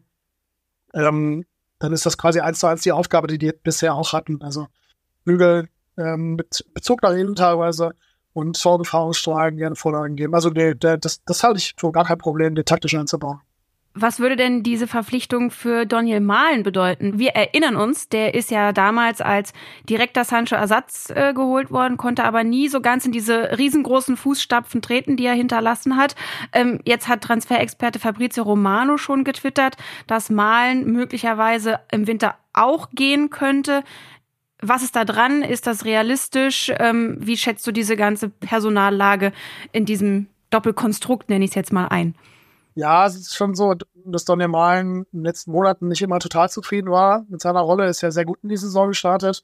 ähm, 0.93 1.45
dann 1.79 1.93
ist 1.93 2.05
das 2.05 2.17
quasi 2.17 2.39
eins 2.39 2.59
zu 2.59 2.67
eins 2.67 2.81
die 2.81 2.91
Aufgabe, 2.91 3.27
die 3.27 3.37
die 3.37 3.53
bisher 3.63 3.95
auch 3.95 4.13
hatten. 4.13 4.41
Also 4.41 4.67
Bügel 5.23 5.69
ähm, 5.97 6.35
mit 6.35 6.65
Bezug 6.73 7.01
nach 7.03 7.11
innen 7.11 7.35
teilweise 7.35 7.93
und 8.33 8.57
Zornbefahrungsstrahlen 8.57 9.57
gerne 9.57 9.75
Vorlagen 9.75 10.15
geben. 10.15 10.33
Also 10.33 10.49
nee, 10.49 10.73
der, 10.73 10.97
das, 10.97 11.23
das 11.25 11.43
halte 11.43 11.59
ich 11.59 11.73
für 11.77 11.91
gar 11.91 12.05
kein 12.05 12.17
Problem, 12.17 12.55
den 12.55 12.65
taktisch 12.65 12.95
einzubauen. 12.95 13.41
Was 13.93 14.21
würde 14.21 14.37
denn 14.37 14.63
diese 14.63 14.87
Verpflichtung 14.87 15.51
für 15.51 15.85
Daniel 15.85 16.21
Mahlen 16.21 16.63
bedeuten? 16.63 17.19
Wir 17.19 17.31
erinnern 17.31 17.75
uns, 17.75 18.07
der 18.07 18.33
ist 18.33 18.49
ja 18.49 18.71
damals 18.71 19.19
als 19.19 19.51
direkter 19.89 20.23
Sancho-Ersatz 20.23 21.09
äh, 21.09 21.33
geholt 21.33 21.71
worden, 21.71 21.97
konnte 21.97 22.23
aber 22.23 22.45
nie 22.45 22.69
so 22.69 22.79
ganz 22.79 23.05
in 23.05 23.11
diese 23.11 23.57
riesengroßen 23.57 24.15
Fußstapfen 24.15 24.81
treten, 24.81 25.17
die 25.17 25.25
er 25.25 25.33
hinterlassen 25.33 25.97
hat. 25.97 26.15
Ähm, 26.53 26.79
jetzt 26.85 27.09
hat 27.09 27.19
Transferexperte 27.21 27.99
Fabrizio 27.99 28.43
Romano 28.43 28.95
schon 28.95 29.25
getwittert, 29.25 29.75
dass 30.07 30.29
Mahlen 30.29 30.89
möglicherweise 30.89 31.81
im 31.91 32.07
Winter 32.07 32.35
auch 32.53 32.91
gehen 32.91 33.29
könnte. 33.29 33.83
Was 34.61 34.83
ist 34.83 34.95
da 34.95 35.05
dran? 35.05 35.41
Ist 35.41 35.67
das 35.67 35.85
realistisch? 35.85 36.71
Ähm, 36.77 37.17
wie 37.19 37.37
schätzt 37.37 37.65
du 37.65 37.71
diese 37.71 37.95
ganze 37.95 38.29
Personallage 38.29 39.33
in 39.71 39.85
diesem 39.85 40.27
Doppelkonstrukt, 40.51 41.29
nenne 41.29 41.45
ich 41.45 41.51
es 41.51 41.55
jetzt 41.55 41.73
mal 41.73 41.87
ein? 41.87 42.15
Ja, 42.75 43.05
es 43.05 43.15
ist 43.15 43.35
schon 43.35 43.55
so, 43.55 43.73
dass 44.05 44.25
Donny 44.25 44.47
Malen 44.47 45.05
in 45.11 45.19
den 45.19 45.25
letzten 45.25 45.51
Monaten 45.51 45.87
nicht 45.87 46.01
immer 46.01 46.19
total 46.19 46.49
zufrieden 46.49 46.89
war 46.89 47.25
mit 47.27 47.41
seiner 47.41 47.61
Rolle. 47.61 47.87
Ist 47.87 48.01
ja 48.01 48.11
sehr 48.11 48.25
gut 48.25 48.39
in 48.43 48.49
die 48.49 48.57
Saison 48.57 48.89
gestartet. 48.89 49.43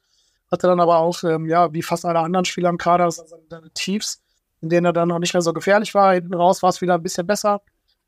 Hatte 0.50 0.68
dann 0.68 0.80
aber 0.80 1.00
auch, 1.00 1.24
ähm, 1.24 1.46
ja, 1.46 1.74
wie 1.74 1.82
fast 1.82 2.06
alle 2.06 2.20
anderen 2.20 2.46
Spieler 2.46 2.70
im 2.70 2.78
Kader, 2.78 3.12
seine 3.12 3.72
Tiefs, 3.74 4.22
in 4.62 4.70
denen 4.70 4.86
er 4.86 4.94
dann 4.94 5.12
auch 5.12 5.20
nicht 5.20 5.34
mehr 5.34 5.42
so 5.42 5.52
gefährlich 5.52 5.94
war. 5.94 6.14
Hinten 6.14 6.36
raus 6.36 6.64
war 6.64 6.70
es 6.70 6.80
wieder 6.82 6.94
ein 6.94 7.04
bisschen 7.04 7.28
besser. 7.28 7.62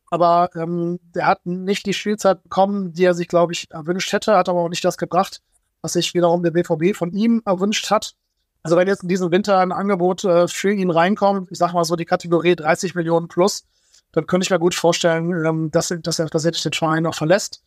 Aber 0.09 0.49
ähm, 0.55 0.99
er 1.13 1.27
hat 1.27 1.45
nicht 1.45 1.85
die 1.85 1.93
Spielzeit 1.93 2.41
bekommen, 2.43 2.93
die 2.93 3.03
er 3.03 3.13
sich, 3.13 3.27
glaube 3.27 3.53
ich, 3.53 3.69
erwünscht 3.71 4.11
hätte, 4.13 4.37
hat 4.37 4.49
aber 4.49 4.61
auch 4.61 4.69
nicht 4.69 4.85
das 4.85 4.97
gebracht, 4.97 5.41
was 5.81 5.93
sich 5.93 6.13
wiederum 6.13 6.43
der 6.43 6.51
BVB 6.51 6.95
von 6.95 7.11
ihm 7.11 7.41
erwünscht 7.45 7.89
hat. 7.89 8.15
Also 8.63 8.75
wenn 8.75 8.87
jetzt 8.87 9.03
in 9.03 9.09
diesem 9.09 9.31
Winter 9.31 9.59
ein 9.59 9.71
Angebot 9.71 10.23
äh, 10.25 10.47
für 10.47 10.71
ihn 10.71 10.91
reinkommt, 10.91 11.49
ich 11.51 11.57
sag 11.57 11.73
mal 11.73 11.85
so 11.85 11.95
die 11.95 12.05
Kategorie 12.05 12.55
30 12.55 12.95
Millionen 12.95 13.27
plus, 13.27 13.65
dann 14.11 14.27
könnte 14.27 14.43
ich 14.43 14.49
mir 14.49 14.59
gut 14.59 14.75
vorstellen, 14.75 15.45
ähm, 15.45 15.71
dass, 15.71 15.93
dass, 16.01 16.19
er, 16.19 16.27
er 16.33 16.51
den 16.51 16.73
Verein 16.73 17.03
noch 17.03 17.15
verlässt. 17.15 17.63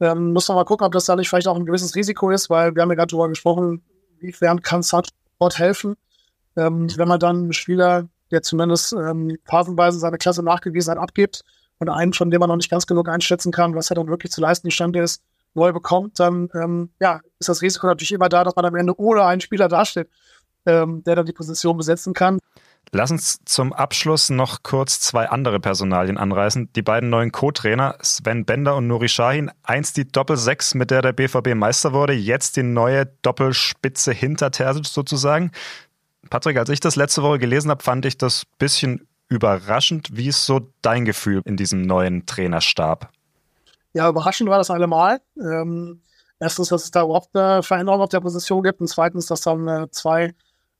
Ähm, 0.00 0.32
muss 0.32 0.48
man 0.48 0.56
mal 0.56 0.64
gucken, 0.64 0.86
ob 0.86 0.92
das 0.92 1.04
da 1.04 1.14
nicht 1.14 1.28
vielleicht 1.28 1.46
auch 1.46 1.56
ein 1.56 1.66
gewisses 1.66 1.94
Risiko 1.94 2.30
ist, 2.30 2.50
weil 2.50 2.74
wir 2.74 2.82
haben 2.82 2.90
ja 2.90 2.96
gerade 2.96 3.10
darüber 3.10 3.28
gesprochen, 3.28 3.82
inwiefern 4.18 4.60
kann 4.60 4.82
Support 4.82 5.58
helfen, 5.58 5.96
ähm, 6.56 6.88
wenn 6.96 7.08
man 7.08 7.20
dann 7.20 7.36
einen 7.36 7.52
Spieler, 7.52 8.08
der 8.30 8.42
zumindest 8.42 8.92
ähm, 8.92 9.36
phasenweise 9.44 9.98
seine 9.98 10.18
Klasse 10.18 10.42
nachgewiesen 10.42 10.90
hat, 10.90 10.98
abgibt 10.98 11.44
und 11.78 11.88
einen, 11.88 12.12
von 12.12 12.30
dem 12.30 12.40
man 12.40 12.48
noch 12.48 12.56
nicht 12.56 12.70
ganz 12.70 12.86
genug 12.86 13.08
einschätzen 13.08 13.52
kann, 13.52 13.74
was 13.74 13.90
er 13.90 13.96
dann 13.96 14.08
wirklich 14.08 14.32
zu 14.32 14.40
leisten 14.40 14.66
imstande 14.66 15.00
ist, 15.00 15.22
neu 15.54 15.72
bekommt, 15.72 16.20
dann 16.20 16.48
ähm, 16.54 16.90
ja, 17.00 17.20
ist 17.38 17.48
das 17.48 17.62
Risiko 17.62 17.86
natürlich 17.86 18.12
immer 18.12 18.28
da, 18.28 18.44
dass 18.44 18.56
man 18.56 18.64
am 18.64 18.76
Ende 18.76 18.98
ohne 18.98 19.24
einen 19.24 19.40
Spieler 19.40 19.68
dasteht, 19.68 20.08
ähm, 20.66 21.02
der 21.04 21.16
dann 21.16 21.26
die 21.26 21.32
Position 21.32 21.76
besetzen 21.76 22.14
kann. 22.14 22.38
Lass 22.92 23.10
uns 23.10 23.40
zum 23.44 23.72
Abschluss 23.72 24.30
noch 24.30 24.62
kurz 24.62 25.00
zwei 25.00 25.28
andere 25.28 25.58
Personalien 25.58 26.16
anreißen. 26.16 26.72
Die 26.74 26.82
beiden 26.82 27.10
neuen 27.10 27.32
Co-Trainer, 27.32 27.96
Sven 28.00 28.44
Bender 28.44 28.76
und 28.76 28.86
Nuri 28.86 29.08
Sahin. 29.08 29.50
Einst 29.64 29.96
die 29.96 30.06
Doppel-6, 30.06 30.76
mit 30.76 30.92
der 30.92 31.02
der 31.02 31.12
BVB 31.12 31.54
Meister 31.54 31.92
wurde, 31.92 32.12
jetzt 32.12 32.56
die 32.56 32.62
neue 32.62 33.06
Doppelspitze 33.22 34.12
hinter 34.12 34.52
Terzic 34.52 34.86
sozusagen. 34.86 35.50
Patrick, 36.30 36.56
als 36.56 36.68
ich 36.68 36.80
das 36.80 36.94
letzte 36.96 37.22
Woche 37.22 37.38
gelesen 37.38 37.70
habe, 37.70 37.82
fand 37.82 38.06
ich 38.06 38.16
das 38.16 38.44
ein 38.44 38.58
bisschen 38.58 39.08
überraschend. 39.28 40.10
Wie 40.12 40.28
ist 40.28 40.46
so 40.46 40.70
dein 40.82 41.04
Gefühl 41.04 41.42
in 41.44 41.56
diesem 41.56 41.82
neuen 41.82 42.26
Trainerstab? 42.26 43.10
Ja, 43.94 44.08
überraschend 44.08 44.50
war 44.50 44.58
das 44.58 44.70
allemal. 44.70 45.20
Ähm, 45.38 46.02
erstens, 46.40 46.68
dass 46.68 46.84
es 46.84 46.90
da 46.90 47.04
überhaupt 47.04 47.34
eine 47.34 47.62
Veränderung 47.62 48.00
auf 48.00 48.08
der 48.10 48.20
Position 48.20 48.62
gibt 48.62 48.80
und 48.80 48.88
zweitens, 48.88 49.26
dass 49.26 49.40
dann 49.40 49.66
äh, 49.68 49.90
zwei 49.90 50.34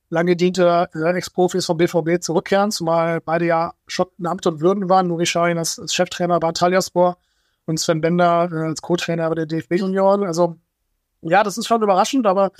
lang 0.09 0.27
gediente 0.27 0.89
Ex-Profis 0.93 1.65
vom 1.65 1.77
BVB 1.77 2.21
zurückkehren, 2.21 2.71
zumal 2.71 3.21
beide 3.21 3.45
ja 3.45 3.73
schon 3.87 4.07
in 4.19 4.27
Amt 4.27 4.45
und 4.45 4.61
Würden 4.61 4.89
waren. 4.89 5.07
Nuri 5.07 5.25
Sahin 5.25 5.57
als, 5.57 5.79
als 5.79 5.93
Cheftrainer 5.95 6.39
bei 6.39 6.51
Talyaspor 6.51 7.17
und 7.65 7.79
Sven 7.79 8.01
Bender 8.01 8.49
äh, 8.51 8.67
als 8.67 8.81
Co-Trainer 8.81 9.29
bei 9.29 9.35
der 9.35 9.45
DFB-Union. 9.45 10.25
Also 10.25 10.57
ja, 11.21 11.41
das 11.43 11.57
ist 11.57 11.67
schon 11.67 11.81
überraschend, 11.81 12.27
aber 12.27 12.51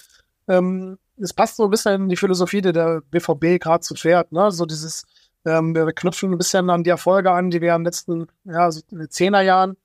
ähm, 0.47 0.97
es 1.17 1.33
passt 1.33 1.57
so 1.57 1.65
ein 1.65 1.69
bisschen 1.69 2.03
in 2.03 2.09
die 2.09 2.17
Philosophie, 2.17 2.61
die 2.61 2.71
der 2.71 3.01
BVB 3.11 3.61
gerade 3.61 3.81
zu 3.81 3.95
fährt. 3.95 4.31
Ne? 4.31 4.51
So 4.51 4.65
dieses, 4.65 5.05
ähm, 5.45 5.75
wir 5.75 5.85
knüpfen 5.93 6.31
ein 6.31 6.37
bisschen 6.37 6.69
an 6.69 6.83
die 6.83 6.89
Erfolge 6.89 7.31
an, 7.31 7.51
die 7.51 7.61
wir 7.61 7.75
in 7.75 7.81
den 7.81 7.85
letzten 7.85 8.27
ja, 8.45 8.71
so 8.71 8.81
in 8.91 8.99
den 8.99 9.09
Zehnerjahren 9.09 9.77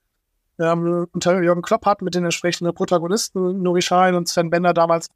ähm, 0.60 1.06
unter 1.12 1.42
Jürgen 1.42 1.62
Klopp 1.62 1.86
hatten 1.86 2.04
mit 2.04 2.14
den 2.14 2.24
entsprechenden 2.24 2.74
Protagonisten, 2.74 3.62
Nuri 3.62 3.80
Sahin 3.80 4.14
und 4.14 4.28
Sven 4.28 4.50
Bender 4.50 4.74
damals 4.74 5.08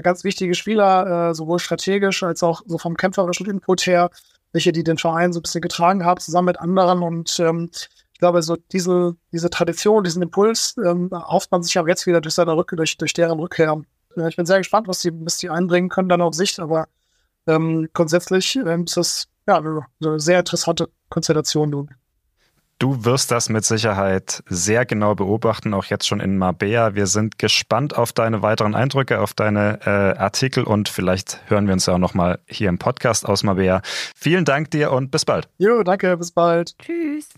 ganz 0.00 0.24
wichtige 0.24 0.54
Spieler, 0.54 1.30
äh, 1.30 1.34
sowohl 1.34 1.58
strategisch 1.58 2.22
als 2.22 2.42
auch 2.42 2.62
so 2.64 2.78
vom 2.78 2.96
kämpferischen 2.96 3.46
Input 3.46 3.86
her, 3.86 4.10
welche 4.52 4.72
die 4.72 4.84
den 4.84 4.96
Verein 4.96 5.32
so 5.32 5.40
ein 5.40 5.42
bisschen 5.42 5.60
getragen 5.60 6.04
haben, 6.04 6.20
zusammen 6.20 6.46
mit 6.46 6.60
anderen. 6.60 7.02
Und 7.02 7.38
ähm, 7.40 7.70
ich 8.12 8.18
glaube, 8.18 8.42
so 8.42 8.56
diese, 8.72 9.16
diese 9.32 9.50
Tradition, 9.50 10.04
diesen 10.04 10.22
Impuls 10.22 10.76
ähm, 10.82 11.08
erhofft 11.10 11.50
man 11.52 11.62
sich 11.62 11.78
auch 11.78 11.86
jetzt 11.86 12.06
wieder 12.06 12.22
durch 12.22 12.34
seine 12.34 12.56
Rückkehr, 12.56 12.76
durch, 12.76 12.96
durch 12.96 13.12
deren 13.12 13.38
Rückkehr. 13.38 13.82
Ja, 14.16 14.28
ich 14.28 14.36
bin 14.36 14.46
sehr 14.46 14.58
gespannt, 14.58 14.88
was 14.88 15.00
die, 15.00 15.10
was 15.12 15.36
die 15.36 15.50
einbringen 15.50 15.88
können, 15.88 16.08
dann 16.08 16.22
auf 16.22 16.34
Sicht, 16.34 16.60
aber 16.60 16.86
ähm, 17.46 17.88
grundsätzlich 17.92 18.56
ähm, 18.56 18.84
ist 18.84 18.96
das 18.96 19.26
ja 19.46 19.58
eine 19.58 20.20
sehr 20.20 20.38
interessante 20.38 20.88
Konstellation. 21.10 21.70
Du. 21.70 21.86
Du 22.82 23.04
wirst 23.04 23.30
das 23.30 23.48
mit 23.48 23.64
Sicherheit 23.64 24.42
sehr 24.48 24.84
genau 24.84 25.14
beobachten, 25.14 25.72
auch 25.72 25.84
jetzt 25.84 26.04
schon 26.04 26.18
in 26.18 26.36
Mabea. 26.36 26.96
Wir 26.96 27.06
sind 27.06 27.38
gespannt 27.38 27.96
auf 27.96 28.12
deine 28.12 28.42
weiteren 28.42 28.74
Eindrücke, 28.74 29.20
auf 29.20 29.34
deine 29.34 29.78
äh, 29.86 30.18
Artikel 30.18 30.64
und 30.64 30.88
vielleicht 30.88 31.48
hören 31.48 31.68
wir 31.68 31.74
uns 31.74 31.86
ja 31.86 31.94
auch 31.94 31.98
nochmal 31.98 32.40
hier 32.48 32.68
im 32.68 32.78
Podcast 32.78 33.24
aus 33.24 33.44
Mabea. 33.44 33.82
Vielen 34.16 34.44
Dank 34.44 34.72
dir 34.72 34.90
und 34.90 35.12
bis 35.12 35.24
bald. 35.24 35.48
Jo, 35.58 35.84
danke, 35.84 36.16
bis 36.16 36.32
bald. 36.32 36.76
Tschüss. 36.80 37.28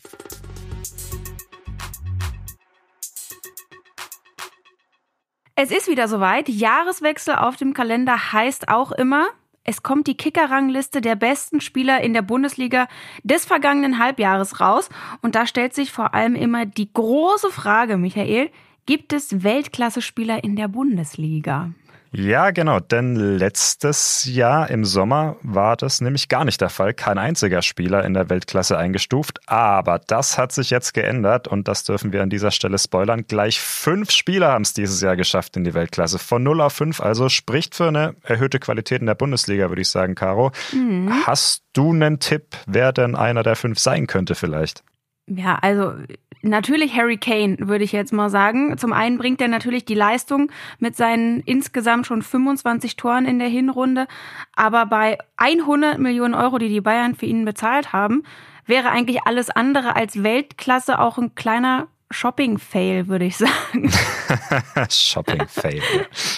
Es 5.57 5.71
ist 5.71 5.89
wieder 5.89 6.09
soweit. 6.09 6.49
Jahreswechsel 6.49 7.35
auf 7.35 7.57
dem 7.57 7.75
Kalender 7.75 8.33
heißt 8.33 8.69
auch 8.69 8.93
immer, 8.93 9.27
es 9.65 9.83
kommt 9.83 10.07
die 10.07 10.17
Kicker-Rangliste 10.17 11.01
der 11.01 11.17
besten 11.17 11.61
Spieler 11.61 12.03
in 12.03 12.13
der 12.13 12.23
Bundesliga 12.23 12.87
des 13.23 13.47
vergangenen 13.47 13.99
Halbjahres 13.99 14.61
raus. 14.61 14.91
Und 15.23 15.35
da 15.35 15.47
stellt 15.47 15.75
sich 15.75 15.91
vor 15.91 16.15
allem 16.15 16.35
immer 16.35 16.67
die 16.67 16.93
große 16.93 17.51
Frage, 17.51 17.97
Michael, 17.97 18.51
gibt 18.87 19.15
es 19.15 19.43
Weltklasse-Spieler 19.43 20.45
in 20.45 20.57
der 20.57 20.69
Bundesliga? 20.69 21.71
Ja, 22.17 22.53
genau, 22.53 22.79
denn 22.79 23.17
letztes 23.17 24.25
Jahr 24.25 24.71
im 24.71 24.85
Sommer 24.85 25.37
war 25.43 25.77
das 25.77 26.01
nämlich 26.01 26.29
gar 26.29 26.45
nicht 26.45 26.61
der 26.61 26.69
Fall. 26.69 26.95
Kein 26.95 27.19
einziger 27.19 27.61
Spieler 27.61 28.05
in 28.05 28.15
der 28.15 28.31
Weltklasse 28.31 28.79
eingestuft. 28.79 29.41
Aber 29.47 29.99
das 29.99 30.39
hat 30.39 30.53
sich 30.53 30.71
jetzt 30.71 30.95
geändert 30.95 31.49
und 31.49 31.67
das 31.67 31.83
dürfen 31.83 32.13
wir 32.13 32.23
an 32.23 32.31
dieser 32.31 32.53
Stelle 32.53 32.79
spoilern. 32.79 33.25
Gleich 33.27 33.61
fünf 33.61 34.13
Spieler 34.13 34.53
haben 34.53 34.63
es 34.63 34.75
dieses 34.75 35.01
Jahr 35.01 35.17
geschafft 35.17 35.57
in 35.57 35.65
die 35.65 35.75
Weltklasse. 35.75 36.21
Von 36.21 36.45
0 36.45 36.61
auf 36.61 36.75
5, 36.75 37.01
also 37.01 37.29
spricht 37.29 37.75
für 37.75 37.89
eine 37.89 38.15
erhöhte 38.23 38.61
Qualität 38.61 39.01
in 39.01 39.07
der 39.07 39.17
Bundesliga, 39.17 39.69
würde 39.69 39.83
ich 39.83 39.89
sagen, 39.89 40.15
Caro. 40.15 40.53
Mhm. 40.73 41.13
Hast 41.27 41.65
du 41.73 41.91
einen 41.91 42.21
Tipp, 42.21 42.57
wer 42.67 42.93
denn 42.93 43.17
einer 43.17 43.43
der 43.43 43.57
fünf 43.57 43.81
sein 43.81 44.07
könnte 44.07 44.37
vielleicht? 44.37 44.85
Ja, 45.27 45.59
also 45.63 45.95
natürlich 46.43 46.95
Harry 46.95 47.17
Kane, 47.17 47.57
würde 47.61 47.85
ich 47.85 47.93
jetzt 47.93 48.13
mal 48.13 48.29
sagen. 48.29 48.77
Zum 48.77 48.93
einen 48.93 49.17
bringt 49.19 49.41
er 49.41 49.49
natürlich 49.49 49.85
die 49.85 49.95
Leistung 49.95 50.51
mit 50.79 50.97
seinen 50.97 51.41
insgesamt 51.41 52.07
schon 52.07 52.23
25 52.23 52.97
Toren 52.97 53.25
in 53.25 53.39
der 53.39 53.49
Hinrunde. 53.49 54.07
Aber 54.55 54.87
bei 54.87 55.19
100 55.39 55.99
Millionen 55.99 56.35
Euro, 56.35 56.59
die 56.59 56.69
die 56.69 56.83
Bayern 56.83 57.15
für 57.15 57.27
ihn 57.27 57.45
bezahlt 57.45 57.93
haben, 57.93 58.23
wäre 58.67 58.91
eigentlich 58.91 59.23
alles 59.25 59.51
andere 59.51 59.97
als 59.97 60.23
Weltklasse 60.23 60.99
auch 60.99 61.19
ein 61.19 61.35
kleiner 61.35 61.89
Shopping-Fail, 62.15 63.09
würde 63.09 63.25
ich 63.25 63.37
sagen. 63.37 63.91
Shopping-Fail. 64.89 65.83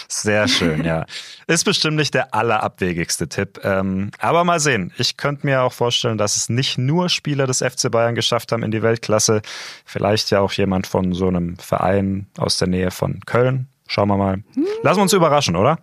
Sehr 0.07 0.47
schön, 0.47 0.83
ja. 0.83 1.05
Ist 1.47 1.63
bestimmt 1.63 1.95
nicht 1.95 2.13
der 2.13 2.33
allerabwegigste 2.33 3.29
Tipp. 3.29 3.59
Ähm, 3.63 4.11
aber 4.19 4.43
mal 4.43 4.59
sehen. 4.59 4.91
Ich 4.97 5.17
könnte 5.17 5.45
mir 5.45 5.61
auch 5.61 5.73
vorstellen, 5.73 6.17
dass 6.17 6.35
es 6.35 6.49
nicht 6.49 6.77
nur 6.77 7.09
Spieler 7.09 7.47
des 7.47 7.59
FC 7.59 7.91
Bayern 7.91 8.15
geschafft 8.15 8.51
haben 8.51 8.63
in 8.63 8.71
die 8.71 8.81
Weltklasse. 8.81 9.41
Vielleicht 9.85 10.31
ja 10.31 10.39
auch 10.39 10.51
jemand 10.53 10.87
von 10.87 11.13
so 11.13 11.27
einem 11.27 11.57
Verein 11.57 12.27
aus 12.37 12.57
der 12.57 12.67
Nähe 12.67 12.91
von 12.91 13.21
Köln. 13.25 13.67
Schauen 13.87 14.09
wir 14.09 14.17
mal. 14.17 14.43
Hm. 14.53 14.65
Lassen 14.83 14.97
wir 14.97 15.03
uns 15.03 15.13
überraschen, 15.13 15.55
oder? 15.55 15.79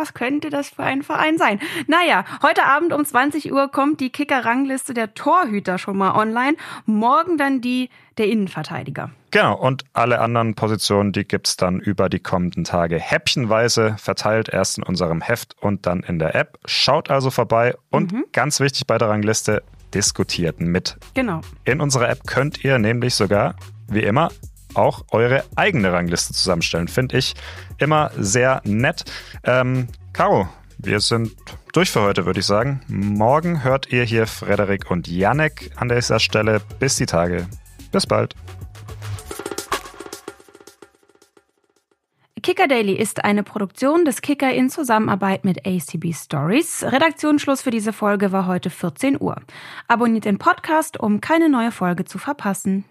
Was 0.00 0.14
könnte 0.14 0.48
das 0.48 0.70
für 0.70 0.82
ein 0.82 1.02
Verein 1.02 1.36
sein? 1.36 1.60
Naja, 1.86 2.24
heute 2.42 2.64
Abend 2.64 2.94
um 2.94 3.04
20 3.04 3.52
Uhr 3.52 3.70
kommt 3.70 4.00
die 4.00 4.08
Kicker-Rangliste 4.10 4.94
der 4.94 5.14
Torhüter 5.14 5.76
schon 5.76 5.98
mal 5.98 6.12
online. 6.12 6.56
Morgen 6.86 7.36
dann 7.36 7.60
die 7.60 7.90
der 8.16 8.28
Innenverteidiger. 8.28 9.10
Genau, 9.30 9.56
und 9.56 9.84
alle 9.92 10.20
anderen 10.20 10.54
Positionen, 10.54 11.12
die 11.12 11.24
gibt 11.24 11.48
es 11.48 11.56
dann 11.56 11.78
über 11.78 12.08
die 12.08 12.18
kommenden 12.18 12.64
Tage 12.64 12.98
häppchenweise 12.98 13.96
verteilt, 13.98 14.48
erst 14.48 14.78
in 14.78 14.84
unserem 14.84 15.20
Heft 15.20 15.54
und 15.60 15.86
dann 15.86 16.02
in 16.02 16.18
der 16.18 16.34
App. 16.34 16.58
Schaut 16.64 17.10
also 17.10 17.30
vorbei 17.30 17.74
und 17.90 18.12
mhm. 18.12 18.24
ganz 18.32 18.58
wichtig 18.58 18.86
bei 18.86 18.98
der 18.98 19.08
Rangliste, 19.08 19.62
diskutiert 19.94 20.60
mit. 20.60 20.96
Genau. 21.14 21.40
In 21.64 21.80
unserer 21.80 22.08
App 22.08 22.26
könnt 22.26 22.64
ihr 22.64 22.78
nämlich 22.78 23.14
sogar, 23.14 23.54
wie 23.88 24.02
immer, 24.02 24.30
auch 24.74 25.04
eure 25.10 25.44
eigene 25.56 25.92
Rangliste 25.92 26.32
zusammenstellen. 26.32 26.88
Finde 26.88 27.18
ich 27.18 27.34
immer 27.78 28.10
sehr 28.16 28.60
nett. 28.64 29.04
Ähm, 29.44 29.88
Caro, 30.12 30.48
wir 30.78 31.00
sind 31.00 31.32
durch 31.72 31.90
für 31.90 32.02
heute, 32.02 32.26
würde 32.26 32.40
ich 32.40 32.46
sagen. 32.46 32.80
Morgen 32.88 33.62
hört 33.64 33.92
ihr 33.92 34.04
hier 34.04 34.26
Frederik 34.26 34.90
und 34.90 35.08
Janek 35.08 35.70
an 35.76 35.88
dieser 35.88 36.18
Stelle. 36.18 36.60
Bis 36.78 36.96
die 36.96 37.06
Tage. 37.06 37.46
Bis 37.92 38.06
bald. 38.06 38.34
Kicker 42.42 42.68
Daily 42.68 42.94
ist 42.94 43.24
eine 43.24 43.42
Produktion 43.42 44.04
des 44.04 44.22
Kicker 44.22 44.52
in 44.52 44.70
Zusammenarbeit 44.70 45.44
mit 45.44 45.66
ACB 45.66 46.14
Stories. 46.14 46.82
Redaktionsschluss 46.82 47.60
für 47.60 47.70
diese 47.70 47.92
Folge 47.92 48.32
war 48.32 48.46
heute 48.46 48.70
14 48.70 49.20
Uhr. 49.20 49.36
Abonniert 49.88 50.24
den 50.24 50.38
Podcast, 50.38 50.98
um 50.98 51.20
keine 51.20 51.50
neue 51.50 51.70
Folge 51.70 52.06
zu 52.06 52.16
verpassen. 52.18 52.84